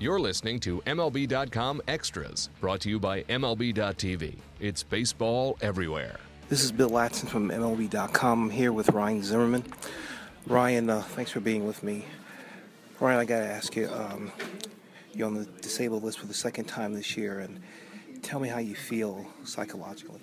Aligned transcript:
You're 0.00 0.18
listening 0.18 0.58
to 0.60 0.80
MLB.com 0.86 1.80
Extras, 1.86 2.50
brought 2.60 2.80
to 2.80 2.90
you 2.90 2.98
by 2.98 3.22
MLB.tv. 3.22 4.34
It's 4.58 4.82
baseball 4.82 5.56
everywhere. 5.60 6.18
This 6.48 6.64
is 6.64 6.72
Bill 6.72 6.90
Ladson 6.90 7.28
from 7.28 7.48
MLB.com. 7.48 8.42
I'm 8.44 8.50
here 8.50 8.72
with 8.72 8.88
Ryan 8.88 9.22
Zimmerman. 9.22 9.64
Ryan, 10.48 10.90
uh, 10.90 11.00
thanks 11.00 11.30
for 11.30 11.38
being 11.38 11.64
with 11.64 11.84
me. 11.84 12.06
Ryan, 12.98 13.20
I 13.20 13.24
got 13.24 13.38
to 13.38 13.46
ask 13.46 13.76
you, 13.76 13.88
um, 13.88 14.32
you're 15.12 15.28
on 15.28 15.34
the 15.34 15.44
disabled 15.44 16.02
list 16.02 16.18
for 16.18 16.26
the 16.26 16.34
second 16.34 16.64
time 16.64 16.92
this 16.92 17.16
year, 17.16 17.38
and 17.38 17.60
tell 18.20 18.40
me 18.40 18.48
how 18.48 18.58
you 18.58 18.74
feel 18.74 19.24
psychologically. 19.44 20.20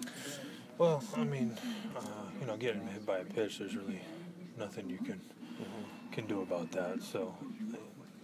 Well, 0.79 1.01
I 1.15 1.23
mean, 1.23 1.57
uh, 1.95 2.01
you 2.41 2.45
know, 2.45 2.57
getting 2.57 2.85
hit 2.89 3.05
by 3.05 3.19
a 3.19 3.23
pitch, 3.23 3.59
there's 3.59 3.77
really 3.77 4.01
nothing 4.59 4.89
you 4.89 4.97
can 4.97 5.21
mm-hmm. 5.61 6.11
can 6.11 6.27
do 6.27 6.41
about 6.41 6.71
that. 6.74 7.01
So, 7.01 7.33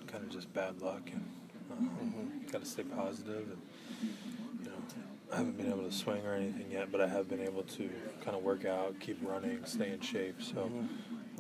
kind 0.08 0.26
of 0.26 0.30
just 0.30 0.54
bad 0.54 0.82
luck, 0.82 1.10
and 1.14 1.24
mm-hmm. 1.82 2.52
got 2.52 2.64
to 2.64 2.68
stay 2.68 2.84
positive. 2.84 3.48
And 3.50 3.62
you 4.64 4.70
know, 4.70 4.78
I 5.32 5.38
haven't 5.38 5.58
been 5.58 5.68
able 5.68 5.84
to 5.84 5.92
swing 5.92 6.26
or 6.26 6.34
anything 6.34 6.72
yet, 6.72 6.92
but 6.92 7.02
I 7.02 7.08
have 7.08 7.30
been 7.30 7.42
able 7.42 7.64
to 7.64 7.90
kind 8.24 8.36
of 8.36 8.44
work 8.44 8.66
out, 8.66 9.00
keep 9.00 9.18
running, 9.22 9.66
stay 9.66 9.92
in 9.92 10.02
shape. 10.02 10.42
So. 10.42 10.56
Mm-hmm. 10.56 10.86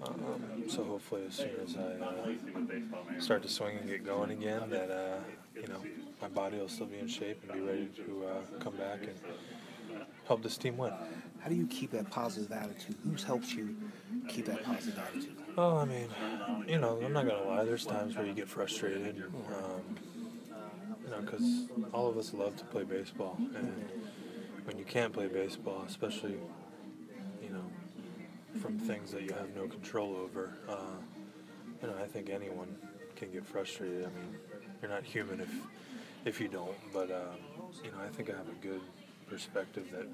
Um, 0.04 0.63
so 0.68 0.84
hopefully, 0.84 1.23
as 1.27 1.34
soon 1.34 1.50
as 1.63 1.76
I 1.76 1.82
uh, 1.82 3.20
start 3.20 3.41
to 3.41 3.50
swing 3.50 3.77
and 3.77 3.90
get 3.90 4.05
going 4.05 4.30
again, 4.30 4.70
that 4.70 4.91
uh, 4.91 5.18
you 5.55 5.68
know 5.68 5.82
my 6.22 6.27
body 6.27 6.58
will 6.58 6.68
still 6.70 6.85
be 6.85 6.99
in 6.99 7.08
shape 7.08 7.41
and 7.44 7.52
be 7.52 7.68
ready 7.68 7.88
to 8.05 8.27
uh, 8.27 8.60
come 8.60 8.76
back 8.76 9.02
and 9.02 9.16
help 10.27 10.44
this 10.44 10.55
team 10.58 10.77
win. 10.77 10.94
How 11.40 11.49
do 11.49 11.55
you 11.55 11.66
keep 11.68 11.91
that 11.91 12.12
positive 12.12 12.52
attitude? 12.52 12.96
Who's 13.04 13.24
helped 13.24 13.54
you 13.54 13.76
keep 14.27 14.46
that 14.46 14.63
positive 14.63 14.99
attitude? 14.99 15.35
Oh, 15.58 15.77
I 15.77 15.85
mean, 15.85 16.08
you 16.68 16.77
know, 16.77 16.99
I'm 17.04 17.13
not 17.13 17.27
gonna 17.27 17.44
lie. 17.44 17.63
There's 17.63 17.85
times 17.85 18.16
where 18.16 18.26
you 18.26 18.34
get 18.34 18.48
frustrated, 18.48 19.24
um, 19.48 19.98
because 21.21 21.68
all 21.93 22.07
of 22.07 22.18
us 22.18 22.34
love 22.34 22.55
to 22.57 22.65
play 22.65 22.84
baseball, 22.84 23.37
and 23.55 23.90
when 24.65 24.77
you 24.77 24.85
can't 24.85 25.13
play 25.13 25.27
baseball, 25.27 25.84
especially, 25.87 26.37
you 27.41 27.49
know, 27.49 27.63
from 28.59 28.77
things 28.79 29.12
that 29.12 29.24
you 29.24 29.34
have 29.34 29.55
no 29.55 29.68
control 29.68 30.15
over, 30.15 30.54
uh, 30.68 30.74
you 31.82 31.87
know, 31.87 31.96
I 32.01 32.07
think 32.07 32.29
anyone 32.29 32.76
can 33.15 33.32
get 33.32 33.46
frustrated. 33.46 34.04
I 34.04 34.07
mean, 34.07 34.37
you're 34.82 34.91
not 34.91 35.04
human 35.04 35.40
if 35.40 35.49
if 36.26 36.41
you 36.41 36.48
don't, 36.48 36.77
but 36.93 37.09
um, 37.12 37.37
you 37.84 37.91
know, 37.91 37.98
I 38.04 38.09
think 38.09 38.29
I 38.29 38.34
have 38.34 38.49
a 38.49 38.65
good 38.65 38.81
perspective 39.27 39.87
that 39.91 40.07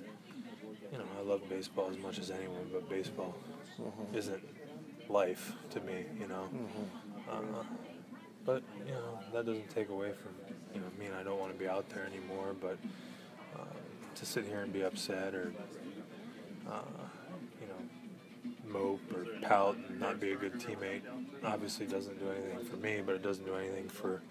you 0.91 0.97
know 0.97 1.05
I 1.19 1.23
love 1.23 1.47
baseball 1.49 1.89
as 1.89 1.97
much 1.97 2.19
as 2.19 2.31
anyone, 2.31 2.69
but 2.71 2.89
baseball 2.89 3.35
mm-hmm. 3.79 4.15
isn't 4.15 4.43
life 5.09 5.53
to 5.71 5.79
me, 5.81 6.05
you 6.19 6.27
know. 6.27 6.49
Mm-hmm. 6.53 7.59
Uh, 7.59 7.63
but 8.45 8.63
you 8.85 8.91
know 8.91 9.19
that 9.33 9.45
doesn't 9.45 9.69
take 9.69 9.89
away 9.89 10.11
from 10.11 10.31
you 10.73 10.81
know 10.81 10.87
mean 10.99 11.11
I 11.17 11.23
don't 11.23 11.39
want 11.39 11.53
to 11.53 11.59
be 11.59 11.67
out 11.67 11.89
there 11.89 12.05
anymore. 12.05 12.55
But 12.59 12.77
uh, 13.55 13.65
to 14.15 14.25
sit 14.25 14.45
here 14.45 14.61
and 14.61 14.71
be 14.71 14.83
upset 14.83 15.33
or 15.33 15.53
uh, 16.69 16.81
you 17.61 17.67
know 17.67 18.71
mope 18.71 19.01
or 19.15 19.25
pout 19.47 19.77
and 19.89 19.99
not 19.99 20.19
be 20.19 20.31
a 20.31 20.35
good 20.35 20.53
teammate 20.53 21.01
obviously 21.43 21.85
doesn't 21.85 22.19
do 22.19 22.29
anything 22.29 22.65
for 22.65 22.77
me, 22.77 23.01
but 23.05 23.15
it 23.15 23.23
doesn't 23.23 23.45
do 23.45 23.55
anything 23.55 23.87
for 23.87 24.21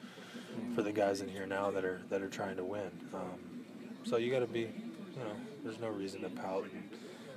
for 0.75 0.83
the 0.83 0.93
guys 0.93 1.21
in 1.21 1.29
here 1.29 1.47
now 1.47 1.71
that 1.71 1.85
are 1.85 2.03
that 2.11 2.23
are 2.23 2.29
trying 2.29 2.57
to 2.57 2.65
win. 2.65 2.91
Um, 3.15 3.63
so 4.05 4.17
you 4.17 4.33
got 4.33 4.41
to 4.41 4.47
be, 4.47 4.61
you 4.61 5.19
know, 5.19 5.37
there's 5.65 5.79
no 5.79 5.89
reason 5.89 6.23
to 6.23 6.29
pout. 6.29 6.65
And 6.65 6.83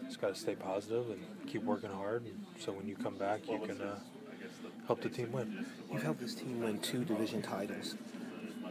just 0.08 0.22
got 0.22 0.34
to 0.34 0.40
stay 0.40 0.56
positive 0.56 1.10
and 1.10 1.20
keep 1.48 1.64
working 1.64 1.90
hard. 1.90 2.24
And 2.26 2.46
so 2.60 2.72
when 2.72 2.88
you 2.88 2.96
come 2.96 3.16
back, 3.16 3.48
you 3.50 3.60
can 3.60 3.82
uh, 3.82 4.00
help 4.88 5.02
the 5.02 5.10
team 5.10 5.32
win. 5.32 5.66
You've 5.92 6.04
helped 6.04 6.22
this 6.22 6.36
team 6.36 6.62
win 6.62 6.80
two 6.80 7.04
division 7.04 7.42
titles. 7.42 7.96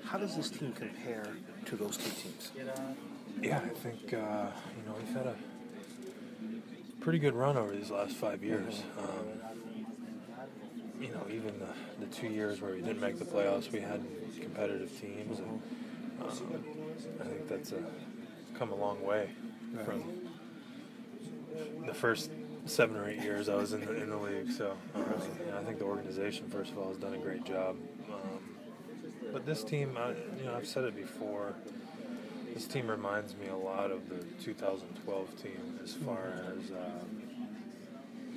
How 0.04 0.18
does 0.18 0.36
this 0.36 0.50
team 0.50 0.72
compare 0.72 1.26
to 1.66 1.76
those 1.76 1.96
two 1.96 2.10
teams? 2.10 2.50
Yeah, 3.40 3.58
I 3.58 3.68
think 3.68 4.14
uh, 4.14 4.46
you 4.76 4.84
know 4.86 4.94
we've 4.98 5.14
had 5.14 5.26
a 5.26 5.36
pretty 7.00 7.18
good 7.18 7.34
run 7.34 7.56
over 7.56 7.74
these 7.74 7.90
last 7.90 8.14
five 8.16 8.44
years. 8.44 8.82
Um, 8.98 9.54
you 11.00 11.08
know, 11.08 11.26
even 11.28 11.58
the, 11.58 12.06
the 12.06 12.14
two 12.14 12.28
years 12.28 12.60
where 12.60 12.72
we 12.72 12.80
didn't 12.80 13.00
make 13.00 13.18
the 13.18 13.24
playoffs, 13.24 13.70
we 13.70 13.80
had 13.80 14.02
competitive 14.40 14.90
teams, 15.00 15.38
and 15.38 15.62
um, 16.22 16.64
I 17.20 17.24
think 17.24 17.48
that's 17.48 17.72
a, 17.72 17.82
come 18.56 18.70
a 18.70 18.76
long 18.76 19.04
way 19.04 19.30
from 19.84 20.02
the 21.84 21.92
first 21.92 22.30
seven 22.66 22.96
or 22.96 23.08
eight 23.08 23.20
years 23.20 23.48
I 23.48 23.54
was 23.54 23.72
in 23.72 23.84
the, 23.84 24.02
in 24.02 24.10
the 24.10 24.16
league. 24.16 24.50
So 24.50 24.76
know, 24.94 25.58
I 25.58 25.64
think 25.64 25.78
the 25.78 25.84
organization, 25.84 26.48
first 26.48 26.72
of 26.72 26.78
all, 26.78 26.88
has 26.88 26.96
done 26.96 27.14
a 27.14 27.18
great 27.18 27.44
job. 27.44 27.76
Um, 28.10 28.56
but 29.32 29.46
this 29.46 29.64
team, 29.64 29.96
I, 29.98 30.10
you 30.38 30.44
know, 30.44 30.54
I've 30.54 30.66
said 30.66 30.84
it 30.84 30.96
before. 30.96 31.54
This 32.54 32.66
team 32.66 32.88
reminds 32.88 33.34
me 33.36 33.48
a 33.48 33.56
lot 33.56 33.90
of 33.90 34.08
the 34.08 34.24
2012 34.42 35.42
team 35.42 35.80
as 35.82 35.94
far 35.94 36.32
as 36.46 36.70
um, 36.70 37.22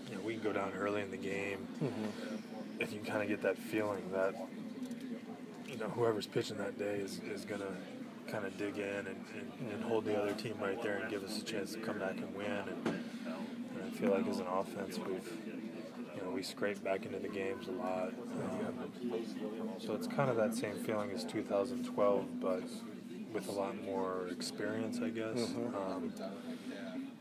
you 0.10 0.16
know, 0.16 0.22
we 0.24 0.34
can 0.34 0.44
go 0.44 0.54
down 0.54 0.74
early 0.74 1.02
in 1.02 1.12
the 1.12 1.18
game, 1.18 1.68
mm-hmm. 1.84 2.82
and 2.82 2.92
you 2.92 3.00
kind 3.02 3.22
of 3.22 3.28
get 3.28 3.42
that 3.44 3.58
feeling 3.58 4.12
that 4.12 4.34
you 5.68 5.78
know 5.78 5.90
whoever's 5.90 6.26
pitching 6.26 6.58
that 6.58 6.80
day 6.80 6.96
is, 6.96 7.20
is 7.32 7.46
gonna 7.46 7.66
kind 8.28 8.46
of 8.46 8.58
dig 8.58 8.78
in 8.78 8.84
and, 8.84 9.08
and, 9.08 9.72
and, 9.72 9.84
hold 9.84 10.04
the 10.04 10.20
other 10.20 10.34
team 10.34 10.56
right 10.62 10.82
there 10.84 10.98
and 10.98 11.10
give 11.10 11.24
us 11.24 11.40
a 11.42 11.46
chance 11.46 11.74
to 11.74 11.80
come 11.80 11.98
back 11.98 12.18
and 12.18 12.36
win. 12.36 12.46
And 12.52 13.00
I 13.88 13.90
feel 13.92 14.12
like 14.12 14.28
as 14.28 14.40
an 14.40 14.48
offense, 14.48 15.00
we've 15.00 15.32
you 16.16 16.22
know 16.22 16.30
we 16.32 16.44
scrape 16.44 16.84
back 16.84 17.06
into 17.06 17.20
the 17.20 17.30
games 17.30 17.68
a 17.68 17.72
lot. 17.72 18.10
Um, 18.10 18.92
so 19.80 19.94
it's 19.94 20.08
kind 20.08 20.30
of 20.30 20.36
that 20.38 20.54
same 20.56 20.76
feeling 20.76 21.12
as 21.12 21.24
2012, 21.24 22.42
but 22.42 22.64
with 23.34 23.48
a 23.48 23.52
lot 23.52 23.82
more 23.84 24.28
experience, 24.30 25.00
I 25.02 25.10
guess. 25.10 25.38
Mm-hmm. 25.38 25.76
Um, 25.76 26.14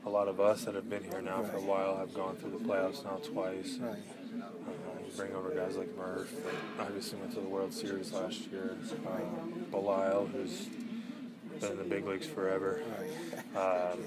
a 0.04 0.08
lot 0.08 0.28
of 0.28 0.40
us 0.40 0.64
that 0.64 0.74
have 0.74 0.88
been 0.88 1.02
here 1.02 1.20
now 1.20 1.42
for 1.42 1.56
a 1.56 1.60
while 1.60 1.96
have 1.96 2.14
gone 2.14 2.36
through 2.36 2.52
the 2.52 2.64
playoffs 2.64 3.04
now 3.04 3.16
twice. 3.16 3.78
Right. 3.80 3.92
Uh, 3.92 5.00
you 5.04 5.12
bring 5.16 5.34
over 5.34 5.50
guys 5.50 5.76
like 5.76 5.96
Murph, 5.96 6.32
obviously 6.78 7.18
went 7.18 7.34
to 7.34 7.40
the 7.40 7.48
World 7.48 7.72
Series 7.72 8.12
last 8.12 8.50
year. 8.52 8.76
Um, 9.06 9.66
Belisle, 9.72 10.30
who's 10.30 10.68
been 11.60 11.72
in 11.72 11.78
the 11.78 11.84
big 11.84 12.06
leagues 12.06 12.26
forever. 12.26 12.82
Um, 13.56 13.98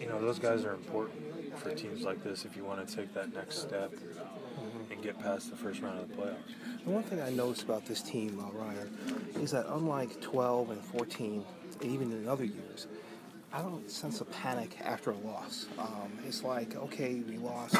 you 0.00 0.08
know, 0.08 0.20
those 0.20 0.38
guys 0.38 0.64
are 0.64 0.72
important 0.72 1.25
for 1.56 1.74
teams 1.74 2.02
like 2.02 2.22
this 2.22 2.44
if 2.44 2.56
you 2.56 2.64
want 2.64 2.86
to 2.86 2.96
take 2.96 3.12
that 3.14 3.34
next 3.34 3.58
step 3.58 3.92
mm-hmm. 3.92 4.92
and 4.92 5.02
get 5.02 5.18
past 5.20 5.50
the 5.50 5.56
first 5.56 5.80
round 5.80 5.98
of 5.98 6.08
the 6.08 6.14
playoffs. 6.14 6.36
The 6.84 6.90
one 6.90 7.02
thing 7.02 7.20
I 7.20 7.30
noticed 7.30 7.62
about 7.62 7.86
this 7.86 8.02
team, 8.02 8.40
uh, 8.40 8.58
Ryan, 8.58 9.30
is 9.40 9.50
that 9.50 9.66
unlike 9.68 10.20
12 10.20 10.70
and 10.70 10.82
14, 10.82 11.44
and 11.80 11.90
even 11.90 12.12
in 12.12 12.28
other 12.28 12.44
years, 12.44 12.86
I 13.52 13.62
don't 13.62 13.90
sense 13.90 14.20
a 14.20 14.24
panic 14.24 14.76
after 14.84 15.10
a 15.10 15.16
loss. 15.16 15.66
Um, 15.78 16.12
it's 16.26 16.42
like, 16.42 16.76
okay, 16.76 17.22
we 17.28 17.38
lost, 17.38 17.76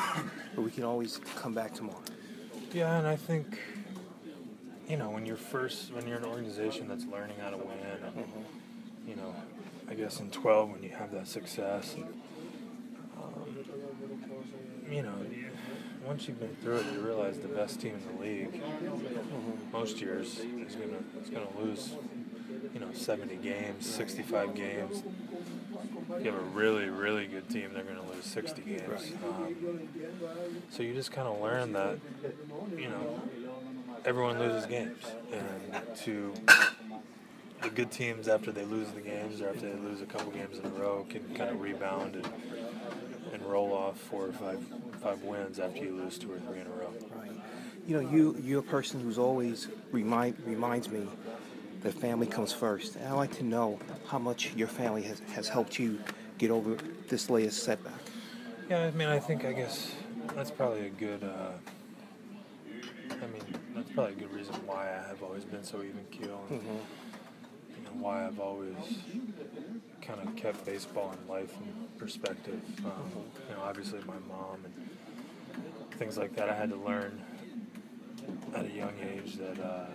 but 0.55 0.63
we 0.63 0.71
can 0.71 0.85
always 0.85 1.21
come 1.37 1.55
back 1.55 1.75
tomorrow. 1.75 2.01
Yeah, 2.73 2.99
and 2.99 3.07
I 3.07 3.17
think, 3.17 3.59
you 4.89 4.97
know, 4.97 5.11
when 5.11 5.27
you're 5.27 5.37
first, 5.37 5.93
when 5.93 6.07
you're 6.07 6.19
an 6.19 6.25
organization 6.25 6.89
that's 6.89 7.05
learning 7.07 7.37
how 7.41 7.51
to 7.51 7.57
win, 7.57 7.79
and, 8.05 8.15
mm-hmm 8.15 8.41
you 9.07 9.17
know, 9.17 9.35
I 9.89 9.95
guess 9.95 10.21
in 10.21 10.31
12 10.31 10.71
when 10.71 10.83
you 10.83 10.91
have 10.91 11.13
that 11.13 11.29
success. 11.29 11.95
And, 11.95 12.07
you 14.91 15.03
know, 15.03 15.15
once 16.07 16.29
you've 16.29 16.39
been 16.39 16.55
through 16.63 16.77
it, 16.77 16.87
you 16.93 17.01
realize 17.01 17.39
the 17.39 17.49
best 17.49 17.81
team 17.81 17.95
in 17.95 18.17
the 18.17 18.23
league 18.23 18.63
mm-hmm. 18.63 19.73
most 19.73 20.01
years 20.01 20.39
is 20.39 20.75
gonna 20.77 21.03
is 21.23 21.31
gonna 21.31 21.47
lose, 21.59 21.95
you 22.73 22.81
know, 22.81 22.93
70 22.93 23.37
games, 23.37 23.89
65 23.89 24.55
games. 24.55 25.03
If 26.13 26.25
you 26.25 26.31
have 26.31 26.41
a 26.41 26.45
really 26.45 26.89
really 26.89 27.27
good 27.27 27.49
team, 27.49 27.71
they're 27.75 27.83
gonna 27.83 28.07
lose 28.09 28.25
60 28.25 28.63
games. 28.63 29.13
Um, 29.25 29.89
so 30.71 30.83
you 30.83 30.95
just 30.95 31.11
kind 31.11 31.27
of 31.27 31.41
learn 31.41 31.73
that, 31.73 31.99
you 32.77 32.89
know, 32.89 33.21
everyone 34.05 34.39
loses 34.39 34.67
games, 34.67 35.03
and 35.33 35.97
to 35.99 36.33
the 37.63 37.71
good 37.71 37.91
teams 37.91 38.29
after 38.29 38.53
they 38.53 38.65
lose 38.65 38.89
the 38.91 39.01
games 39.01 39.41
or 39.41 39.49
after 39.49 39.63
they 39.63 39.79
lose 39.81 40.01
a 40.03 40.07
couple 40.07 40.31
games 40.31 40.59
in 40.59 40.67
a 40.67 40.69
row 40.69 41.05
can 41.09 41.23
kind 41.35 41.51
of 41.51 41.61
rebound 41.61 42.15
and 42.15 42.29
roll 43.57 43.73
off 43.73 43.99
four 43.99 44.27
or 44.27 44.33
five 44.33 44.61
five 45.03 45.23
wins 45.23 45.59
after 45.59 45.83
you 45.83 45.97
lose 45.97 46.19
two 46.19 46.31
or 46.31 46.39
three 46.41 46.61
in 46.61 46.67
a 46.67 46.71
row. 46.71 46.93
Right. 47.15 47.31
You 47.87 47.95
know, 47.97 48.11
you 48.11 48.37
you're 48.45 48.61
a 48.61 48.71
person 48.77 49.01
who's 49.01 49.19
always 49.19 49.69
remind 49.93 50.35
reminds 50.45 50.91
me 50.91 51.07
that 51.83 51.95
family 51.95 52.27
comes 52.27 52.53
first, 52.53 52.97
and 52.97 53.07
I 53.09 53.13
like 53.13 53.33
to 53.37 53.45
know 53.45 53.79
how 54.09 54.19
much 54.19 54.55
your 54.55 54.69
family 54.69 55.03
has 55.05 55.23
has 55.35 55.49
helped 55.49 55.79
you 55.79 55.99
get 56.37 56.51
over 56.51 56.77
this 57.09 57.31
latest 57.31 57.63
setback. 57.63 58.03
Yeah, 58.69 58.85
I 58.85 58.91
mean, 58.91 59.09
I 59.09 59.19
think 59.19 59.47
I 59.47 59.53
guess 59.53 59.93
that's 60.35 60.51
probably 60.51 60.87
a 60.87 60.91
good. 60.91 61.23
Uh, 61.25 61.53
I 63.11 63.27
mean, 63.29 63.45
that's 63.75 63.91
probably 63.93 64.13
a 64.13 64.17
good 64.17 64.35
reason 64.35 64.55
why 64.67 64.83
I 64.91 65.09
have 65.09 65.23
always 65.23 65.45
been 65.45 65.65
so 65.65 65.79
even 65.79 66.05
keel. 66.11 66.45
Mm-hmm 66.51 66.77
why 68.01 68.27
I've 68.27 68.39
always 68.39 68.75
kind 70.07 70.27
of 70.27 70.37
kept 70.37 70.65
baseball 70.65 71.13
and 71.19 71.29
life 71.29 71.53
in 71.61 71.99
perspective. 71.99 72.61
Um, 72.85 73.11
you 73.49 73.55
know, 73.55 73.63
obviously 73.63 74.01
my 74.07 74.19
mom 74.29 74.65
and 74.65 75.91
things 75.99 76.17
like 76.17 76.37
that. 76.37 76.49
I 76.49 76.55
had 76.55 76.71
to 76.71 76.77
learn 76.77 77.23
at 78.55 78.65
a 78.65 78.71
young 78.71 78.95
age 79.03 79.37
that 79.37 79.59
uh, 79.61 79.87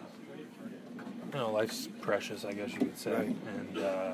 you 1.34 1.40
know, 1.40 1.52
life's 1.52 1.88
precious, 2.02 2.44
I 2.44 2.54
guess 2.54 2.74
you 2.74 2.80
could 2.80 2.98
say. 2.98 3.14
Right. 3.14 3.36
And, 3.58 3.78
uh, 3.78 4.14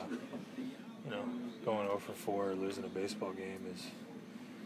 you 1.05 1.11
know, 1.11 1.23
going 1.65 1.88
0 1.88 2.00
for 2.00 2.13
4 2.13 2.51
or 2.51 2.55
losing 2.55 2.83
a 2.83 2.89
baseball 2.89 3.31
game 3.31 3.65
is, 3.73 3.85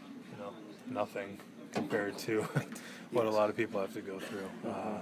you 0.02 0.38
know, 0.38 0.52
nothing 0.90 1.38
compared 1.72 2.18
to 2.18 2.42
what 3.10 3.26
a 3.26 3.30
lot 3.30 3.48
of 3.48 3.56
people 3.56 3.80
have 3.80 3.94
to 3.94 4.02
go 4.02 4.18
through. 4.18 4.48
Uh, 4.68 4.98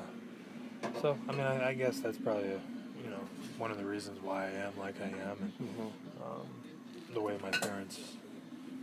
so, 1.02 1.18
I 1.28 1.32
mean, 1.32 1.40
I, 1.40 1.70
I 1.70 1.74
guess 1.74 2.00
that's 2.00 2.18
probably, 2.18 2.50
a, 2.50 2.60
you 3.02 3.10
know, 3.10 3.20
one 3.58 3.70
of 3.70 3.78
the 3.78 3.84
reasons 3.84 4.22
why 4.22 4.46
I 4.46 4.50
am 4.50 4.72
like 4.78 5.00
I 5.00 5.06
am. 5.06 5.52
And 5.58 5.92
um, 6.24 6.46
the 7.12 7.20
way 7.20 7.36
my 7.42 7.50
parents 7.50 8.00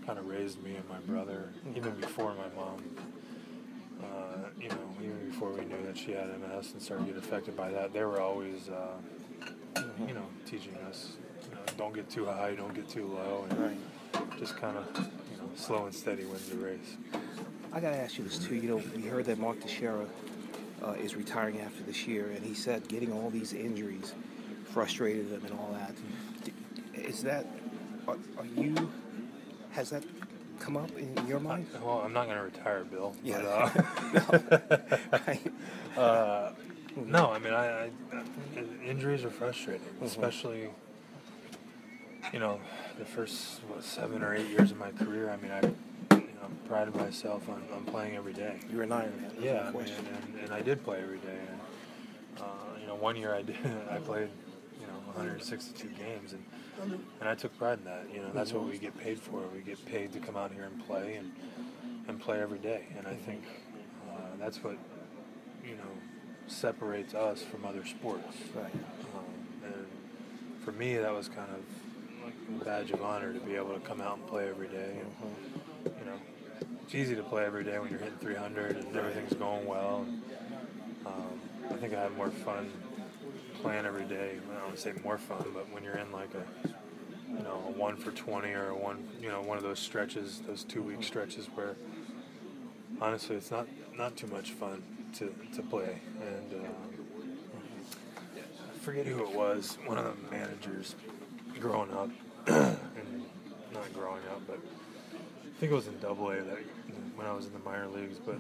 kind 0.06 0.20
of 0.20 0.28
raised 0.28 0.62
me 0.64 0.76
and 0.76 0.88
my 0.90 1.00
brother, 1.00 1.50
even 1.76 1.94
before 1.96 2.34
my 2.36 2.48
mom 2.56 2.82
uh, 4.02 4.50
you 4.62 4.70
know, 4.70 4.76
even 5.02 5.30
before 5.30 5.52
we 5.52 5.66
knew 5.66 5.82
that 5.86 5.98
she 5.98 6.12
had 6.12 6.28
MS 6.40 6.74
and 6.74 6.82
started 6.82 7.06
getting 7.06 7.22
affected 7.22 7.56
by 7.56 7.72
that, 7.72 7.94
they 7.94 8.04
were 8.04 8.22
always, 8.22 8.70
uh, 8.70 8.96
you 10.08 10.14
know, 10.14 10.26
teaching 10.46 10.76
us, 10.88 11.14
you 11.50 11.56
know, 11.56 11.62
don't 11.78 11.94
get 11.94 12.10
too 12.10 12.26
high, 12.26 12.54
don't 12.56 12.74
get 12.74 12.88
too 12.90 13.08
low, 13.08 13.46
and 13.50 13.60
Right. 13.60 14.40
just 14.40 14.56
kind 14.58 14.78
of, 14.78 14.86
you 14.98 15.38
know, 15.38 15.50
slow 15.56 15.86
and 15.86 15.96
steady 15.96 16.26
wins 16.26 16.50
the 16.50 16.58
race. 16.58 16.98
I 17.74 17.80
got 17.80 17.92
to 17.92 17.98
ask 17.98 18.18
you 18.18 18.24
this 18.24 18.38
too. 18.40 18.56
You 18.56 18.70
know, 18.70 18.82
we 18.96 19.04
heard 19.04 19.26
that 19.26 19.40
Mark 19.40 19.60
Teixeira 19.60 20.06
uh, 20.84 20.92
is 20.94 21.16
retiring 21.16 21.60
after 21.62 21.84
this 21.84 22.08
year, 22.08 22.28
and 22.36 22.44
he 22.46 22.54
said 22.54 22.88
getting 22.88 23.12
all 23.12 23.30
these 23.30 23.54
injuries 23.54 24.14
frustrated 24.66 25.28
him 25.32 25.44
and 25.46 25.54
all 25.54 25.72
that. 25.74 25.96
Is 27.08 27.24
that 27.24 27.46
are, 28.08 28.18
are 28.38 28.46
you? 28.56 28.76
Has 29.72 29.90
that 29.92 30.04
come 30.60 30.78
up 30.78 30.90
in 30.98 31.28
your 31.28 31.40
mind? 31.40 31.68
Well, 31.84 32.02
I'm 32.04 32.14
not 32.14 32.26
going 32.26 32.38
to 32.38 32.44
retire, 32.44 32.84
Bill. 32.84 33.16
Yeah. 33.24 33.72
But, 34.28 34.92
uh, 35.98 36.00
uh, 36.00 36.54
no, 37.06 37.32
I 37.32 37.40
mean, 37.40 37.54
I, 37.54 37.86
I, 37.86 37.90
injuries 38.86 39.24
are 39.24 39.30
frustrating, 39.30 39.86
Mm-hmm. 39.88 40.06
especially, 40.06 40.70
you 42.34 42.40
know, 42.40 42.60
the 42.98 43.06
first 43.06 43.62
what, 43.68 43.84
seven 43.84 44.24
or 44.24 44.34
eight 44.36 44.48
years 44.50 44.72
of 44.72 44.78
my 44.78 44.92
career. 44.92 45.30
I 45.30 45.38
mean, 45.38 45.52
I, 45.52 45.62
you 46.16 46.22
know, 46.42 46.50
prided 46.68 46.96
myself 46.96 47.48
on, 47.50 47.62
on 47.74 47.84
playing 47.86 48.16
every 48.16 48.34
day. 48.34 48.60
You're 48.72 48.84
an 48.84 48.92
Iron 48.92 49.14
Man. 49.22 49.32
Yeah, 49.40 49.70
no 49.74 49.80
I 49.80 49.84
mean, 49.84 49.94
and, 49.94 50.40
and 50.44 50.54
I 50.54 50.62
did 50.62 50.84
play 50.84 51.00
every 51.02 51.20
day. 51.20 51.38
And 51.50 52.42
uh, 52.42 52.80
you 52.82 52.88
know, 52.88 52.96
one 52.96 53.16
year 53.16 53.34
I 53.36 53.44
did, 53.44 53.58
I 53.92 53.98
played, 54.00 54.30
you 54.47 54.47
162 55.08 55.88
games, 55.90 56.34
and 56.34 56.44
and 57.20 57.30
I 57.30 57.36
took 57.36 57.58
pride 57.58 57.80
in 57.80 57.86
that. 57.86 58.06
You 58.14 58.22
know, 58.22 58.32
that's 58.34 58.54
what 58.54 58.68
we 58.68 58.78
get 58.78 58.98
paid 58.98 59.20
for. 59.20 59.42
We 59.54 59.62
get 59.62 59.84
paid 59.86 60.14
to 60.14 60.20
come 60.20 60.38
out 60.38 60.52
here 60.52 60.64
and 60.64 60.86
play 60.86 61.16
and 61.16 61.32
and 62.08 62.20
play 62.20 62.40
every 62.40 62.60
day. 62.60 62.86
And 62.98 63.08
I 63.08 63.16
think 63.16 63.44
uh, 64.10 64.38
that's 64.40 64.64
what 64.64 64.78
you 65.64 65.76
know 65.76 65.92
separates 66.48 67.14
us 67.14 67.42
from 67.44 67.66
other 67.66 67.86
sports. 67.86 68.38
Right. 68.56 68.74
Um, 68.74 69.66
and 69.66 69.88
for 70.64 70.72
me, 70.72 70.98
that 70.98 71.14
was 71.14 71.28
kind 71.28 71.50
of 71.52 72.24
like 72.24 72.62
a 72.62 72.66
badge 72.66 72.92
of 72.92 73.02
honor 73.02 73.34
to 73.34 73.40
be 73.40 73.56
able 73.56 73.74
to 73.74 73.80
come 73.82 74.02
out 74.02 74.18
and 74.18 74.28
play 74.28 74.50
every 74.50 74.68
day. 74.68 75.00
And, 75.00 75.96
you 76.00 76.06
know, 76.06 76.18
it's 76.84 76.96
easy 76.96 77.16
to 77.16 77.24
play 77.24 77.46
every 77.46 77.64
day 77.64 77.80
when 77.80 77.90
you're 77.90 78.00
hitting 78.00 78.18
300 78.20 78.78
and 78.78 78.96
everything's 78.96 79.34
going 79.34 79.66
well. 79.66 80.06
And, 80.08 80.24
um, 81.06 81.42
I 81.70 81.74
think 81.76 81.94
I 81.94 82.02
have 82.02 82.16
more 82.16 82.30
fun 82.30 82.72
playing 83.62 83.86
every 83.86 84.06
day. 84.06 84.40
I 84.50 84.54
don't 84.54 84.64
want 84.64 84.76
to 84.76 84.82
say 84.82 84.94
more 85.04 85.18
fun, 85.18 85.46
but 85.54 85.72
when 85.72 85.84
you're 85.84 85.98
in 85.98 86.12
like 86.12 86.30
a, 86.34 86.68
you 87.30 87.44
know, 87.44 87.64
a 87.68 87.72
one 87.72 87.98
for 87.98 88.12
20 88.12 88.52
or 88.54 88.70
a 88.70 88.76
one, 88.76 89.08
you 89.22 89.30
know, 89.30 89.42
one 89.42 89.58
of 89.58 89.64
those 89.64 89.80
stretches, 89.80 90.42
those 90.48 90.64
two 90.64 90.82
week 90.82 91.04
stretches 91.04 91.48
where 91.48 91.76
honestly 93.02 93.36
it's 93.36 93.52
not 93.52 93.68
not 93.98 94.16
too 94.16 94.28
much 94.28 94.52
fun 94.52 94.84
to, 95.16 95.34
to 95.56 95.62
play. 95.64 96.00
And 96.22 96.66
um, 96.66 96.74
I 98.38 98.78
forget 98.80 99.06
who 99.06 99.24
it 99.24 99.36
was, 99.36 99.78
one 99.86 99.98
of 99.98 100.06
the 100.06 100.32
managers 100.32 100.96
growing 101.60 101.92
up, 101.92 102.10
and 102.48 103.26
not 103.74 103.92
growing 103.94 104.22
up, 104.32 104.42
but 104.48 104.60
I 105.14 105.60
think 105.60 105.72
it 105.72 105.76
was 105.76 105.88
in 105.88 105.98
Double 106.00 106.30
A 106.30 106.36
that 106.36 106.60
when 107.16 107.26
I 107.26 107.34
was 107.34 107.48
in 107.48 107.54
the 107.54 107.60
minor 107.60 107.88
leagues. 107.88 108.20
But 108.20 108.38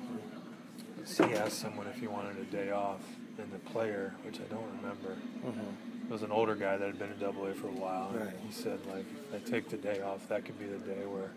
he 1.05 1.33
asked 1.33 1.59
someone 1.59 1.87
if 1.87 1.99
he 1.99 2.07
wanted 2.07 2.37
a 2.37 2.43
day 2.43 2.71
off, 2.71 3.01
and 3.39 3.51
the 3.51 3.59
player, 3.71 4.13
which 4.23 4.39
I 4.39 4.43
don't 4.53 4.65
remember, 4.81 5.15
it 5.45 6.11
was 6.11 6.23
an 6.23 6.31
older 6.31 6.55
guy 6.55 6.77
that 6.77 6.85
had 6.85 6.97
been 6.99 7.11
in 7.11 7.19
Double 7.19 7.45
A 7.45 7.53
for 7.53 7.67
a 7.67 7.71
while. 7.71 8.09
and 8.15 8.31
He 8.45 8.51
said, 8.51 8.79
like, 8.87 9.05
if 9.33 9.33
I 9.47 9.49
take 9.49 9.69
the 9.69 9.77
day 9.77 10.01
off, 10.01 10.27
that 10.29 10.45
could 10.45 10.57
be 10.59 10.65
the 10.65 10.79
day 10.79 11.05
where, 11.05 11.31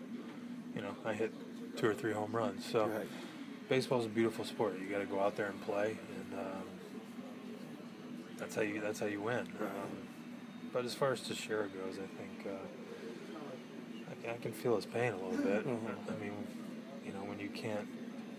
you 0.75 0.81
know, 0.81 0.95
I 1.05 1.13
hit 1.13 1.33
two 1.77 1.87
or 1.87 1.93
three 1.93 2.13
home 2.13 2.31
runs. 2.31 2.65
So 2.65 2.87
Right. 2.87 3.07
baseball's 3.69 4.05
a 4.05 4.09
beautiful 4.09 4.45
sport. 4.45 4.79
You 4.79 4.87
got 4.87 4.99
to 4.99 5.05
go 5.05 5.19
out 5.19 5.35
there 5.35 5.47
and 5.47 5.61
play, 5.61 5.97
and 6.15 6.39
um, 6.39 6.63
that's 8.37 8.55
how 8.55 8.61
you 8.61 8.81
that's 8.81 8.99
how 8.99 9.05
you 9.07 9.21
win. 9.21 9.39
Um, 9.59 10.07
but 10.73 10.85
as 10.85 10.93
far 10.93 11.11
as 11.11 11.21
Teixeira 11.21 11.67
goes, 11.67 11.97
I 11.97 12.07
think 12.17 12.47
uh, 12.47 14.27
I, 14.29 14.33
I 14.33 14.37
can 14.37 14.53
feel 14.53 14.75
his 14.75 14.85
pain 14.85 15.13
a 15.13 15.17
little 15.17 15.43
bit. 15.43 15.65
I 15.67 16.21
mean, 16.23 16.33
you 17.05 17.11
know, 17.13 17.19
when 17.25 17.39
you 17.39 17.49
can't 17.49 17.87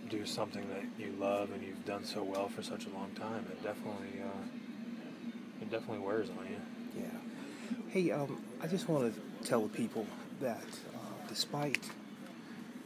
do 0.08 0.26
something 0.26 0.66
that 0.68 0.84
you 1.02 1.12
love 1.18 1.50
and 1.52 1.62
you've 1.62 1.84
done 1.84 2.04
so 2.04 2.22
well 2.22 2.48
for 2.48 2.62
such 2.62 2.86
a 2.86 2.90
long 2.90 3.10
time, 3.12 3.46
it 3.50 3.62
definitely 3.62 4.20
uh, 4.22 5.62
it 5.62 5.70
definitely 5.70 6.04
wears 6.04 6.28
on 6.30 6.46
you. 6.46 7.02
Yeah. 7.02 7.82
Hey, 7.88 8.10
um, 8.10 8.42
I 8.62 8.66
just 8.66 8.88
want 8.88 9.14
to 9.14 9.46
tell 9.46 9.62
the 9.62 9.68
people 9.68 10.06
that 10.40 10.64
uh, 10.94 11.28
despite 11.28 11.88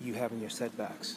you 0.01 0.15
having 0.15 0.41
your 0.41 0.51
setbacks, 0.51 1.17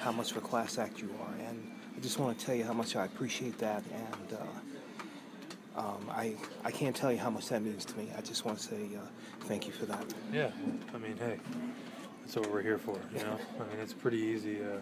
how 0.00 0.12
much 0.12 0.30
of 0.30 0.38
a 0.38 0.40
class 0.40 0.78
act 0.78 1.00
you 1.00 1.10
are, 1.20 1.34
and 1.48 1.70
I 1.96 2.00
just 2.00 2.18
want 2.18 2.38
to 2.38 2.44
tell 2.44 2.54
you 2.54 2.64
how 2.64 2.72
much 2.72 2.96
I 2.96 3.04
appreciate 3.04 3.58
that, 3.58 3.82
and 3.92 4.38
uh, 4.38 5.80
um, 5.80 6.10
I 6.10 6.34
I 6.64 6.70
can't 6.70 6.96
tell 6.96 7.12
you 7.12 7.18
how 7.18 7.30
much 7.30 7.48
that 7.48 7.62
means 7.62 7.84
to 7.84 7.96
me. 7.96 8.10
I 8.16 8.20
just 8.20 8.44
want 8.44 8.58
to 8.58 8.64
say 8.64 8.88
uh, 8.96 9.06
thank 9.46 9.66
you 9.66 9.72
for 9.72 9.86
that. 9.86 10.04
Yeah, 10.32 10.50
I 10.94 10.98
mean, 10.98 11.16
hey, 11.16 11.38
that's 12.22 12.36
what 12.36 12.50
we're 12.50 12.62
here 12.62 12.78
for, 12.78 12.98
you 13.12 13.20
know. 13.20 13.38
I 13.60 13.68
mean, 13.70 13.80
it's 13.80 13.92
pretty 13.92 14.18
easy 14.18 14.60
uh, 14.62 14.80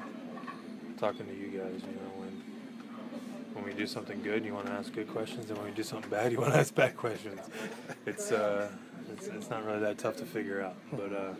talking 1.02 1.26
to 1.26 1.34
you 1.34 1.48
guys, 1.48 1.80
you 1.80 1.96
know. 1.98 2.12
When 2.16 2.42
when 3.54 3.64
we 3.64 3.72
do 3.72 3.88
something 3.88 4.22
good, 4.22 4.44
you 4.44 4.54
want 4.54 4.66
to 4.66 4.72
ask 4.72 4.92
good 4.92 5.08
questions, 5.08 5.48
and 5.50 5.58
when 5.58 5.66
we 5.66 5.74
do 5.74 5.82
something 5.82 6.08
bad, 6.08 6.30
you 6.30 6.38
want 6.38 6.52
to 6.52 6.60
ask 6.64 6.72
bad 6.76 6.96
questions. 6.96 7.40
It's 8.06 8.30
uh, 8.30 8.70
it's, 9.12 9.26
it's 9.26 9.50
not 9.50 9.66
really 9.66 9.80
that 9.80 9.98
tough 9.98 10.16
to 10.18 10.24
figure 10.24 10.62
out, 10.62 10.76
but 10.92 11.12
uh, 11.12 11.34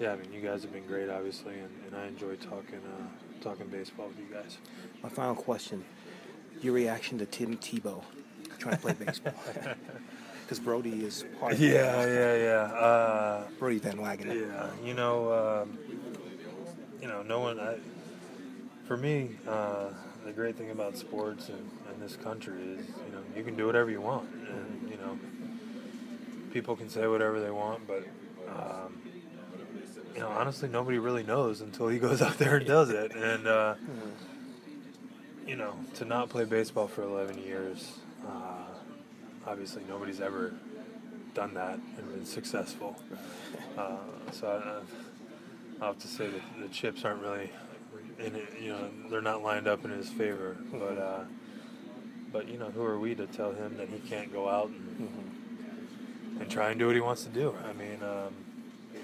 yeah, 0.00 0.12
I 0.12 0.16
mean, 0.16 0.32
you 0.32 0.40
guys 0.40 0.62
have 0.62 0.72
been 0.72 0.86
great, 0.86 1.08
obviously, 1.08 1.54
and, 1.54 1.70
and 1.86 1.96
I 1.96 2.08
enjoy 2.08 2.34
talking 2.34 2.80
uh, 2.84 3.06
talking 3.40 3.68
baseball 3.68 4.08
with 4.08 4.18
you 4.18 4.34
guys. 4.34 4.58
My 5.00 5.10
final 5.10 5.36
question: 5.36 5.84
Your 6.60 6.74
reaction 6.74 7.18
to 7.18 7.26
Tim 7.26 7.56
Tebow 7.58 8.02
trying 8.58 8.74
to 8.74 8.80
play 8.80 8.94
baseball? 8.94 9.34
Because 10.42 10.60
Brodie 10.60 11.04
is 11.04 11.24
part 11.40 11.54
of 11.54 11.58
Yeah, 11.58 12.06
yeah, 12.06 12.36
yeah. 12.36 12.72
Uh, 12.72 13.48
Brodie 13.58 13.80
Van 13.80 13.96
Wagenen. 13.96 14.46
Yeah, 14.46 14.68
you 14.84 14.94
know, 14.94 15.64
um, 15.64 15.76
you 17.02 17.08
know, 17.08 17.24
no 17.24 17.40
one. 17.40 17.58
I, 17.58 17.78
for 18.86 18.96
me, 18.96 19.30
uh, 19.48 19.88
the 20.24 20.32
great 20.32 20.56
thing 20.56 20.70
about 20.70 20.96
sports 20.96 21.48
and, 21.48 21.70
and 21.90 22.00
this 22.00 22.16
country 22.16 22.54
is, 22.54 22.86
you 22.86 23.12
know, 23.12 23.22
you 23.36 23.42
can 23.42 23.56
do 23.56 23.66
whatever 23.66 23.90
you 23.90 24.00
want, 24.00 24.28
and 24.32 24.88
you 24.90 24.96
know, 24.96 25.18
people 26.52 26.76
can 26.76 26.88
say 26.88 27.06
whatever 27.06 27.40
they 27.40 27.50
want, 27.50 27.86
but 27.86 28.04
um, 28.48 29.00
you 30.14 30.20
know, 30.20 30.28
honestly, 30.28 30.68
nobody 30.68 30.98
really 30.98 31.22
knows 31.22 31.60
until 31.60 31.88
he 31.88 31.98
goes 32.06 32.22
out 32.22 32.38
there 32.38 32.56
and 32.56 32.66
does 32.66 32.90
it, 32.90 33.14
and 33.14 33.46
uh, 33.46 33.74
you 35.46 35.56
know, 35.56 35.74
to 35.94 36.04
not 36.04 36.28
play 36.28 36.44
baseball 36.44 36.88
for 36.88 37.02
11 37.02 37.38
years, 37.38 37.98
uh, 38.26 38.64
obviously, 39.46 39.82
nobody's 39.88 40.20
ever 40.20 40.54
done 41.34 41.54
that 41.54 41.74
and 41.98 42.14
been 42.14 42.24
successful. 42.24 42.96
Uh, 43.76 43.96
so 44.32 44.82
I, 45.80 45.84
I 45.84 45.86
have 45.88 45.98
to 45.98 46.08
say 46.08 46.28
that 46.28 46.40
the 46.60 46.68
chips 46.68 47.04
aren't 47.04 47.20
really 47.20 47.50
in 48.18 48.34
it. 48.34 48.48
You 48.60 48.70
know, 48.70 48.90
they're 49.10 49.22
not 49.22 49.42
lined 49.42 49.68
up 49.68 49.84
in 49.84 49.90
his 49.90 50.08
favor. 50.08 50.56
But 50.72 50.98
uh, 50.98 51.24
but 52.32 52.48
you 52.48 52.58
know, 52.58 52.70
who 52.70 52.82
are 52.82 52.98
we 52.98 53.14
to 53.14 53.26
tell 53.26 53.52
him 53.52 53.76
that 53.78 53.88
he 53.88 53.98
can't 53.98 54.32
go 54.32 54.48
out 54.48 54.68
and 54.68 55.08
and 56.40 56.50
try 56.50 56.70
and 56.70 56.78
do 56.78 56.86
what 56.86 56.94
he 56.94 57.00
wants 57.00 57.24
to 57.24 57.30
do? 57.30 57.54
I 57.68 57.72
mean, 57.72 58.02
um, 58.02 58.34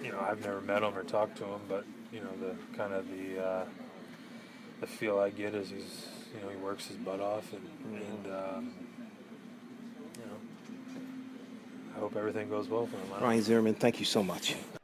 you 0.03 0.13
know, 0.13 0.21
I've 0.21 0.41
never 0.41 0.61
met 0.61 0.83
him 0.83 0.97
or 0.97 1.05
talked 1.05 1.39
to 1.39 1.45
him, 1.45 1.61
but 1.69 1.85
you 2.13 2.21
know, 2.21 2.31
the 2.41 2.77
kind 2.77 2.93
of 2.93 3.07
the 3.11 3.43
uh, 3.43 3.65
the 4.81 4.87
feel 4.87 5.19
I 5.19 5.31
get 5.31 5.55
is 5.55 5.71
he's 5.71 6.09
you 6.35 6.41
know 6.41 6.49
he 6.49 6.57
works 6.57 6.87
his 6.89 6.97
butt 6.97 7.21
off 7.21 7.53
and 7.53 7.95
and 7.95 8.27
um, 8.27 8.75
you 10.19 10.25
know 10.27 11.03
I 11.97 12.01
hope 12.01 12.17
everything 12.17 12.49
goes 12.49 12.69
well 12.69 12.87
for 12.87 12.97
him. 12.97 13.23
Ryan 13.23 13.43
Zimmerman, 13.43 13.75
thank 13.75 13.99
you 14.01 14.07
so 14.07 14.23
much. 14.23 14.57